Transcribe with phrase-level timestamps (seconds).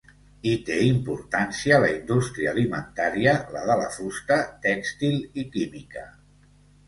[0.49, 6.07] Hi té importància la indústria alimentària, la de la fusta, tèxtil i química.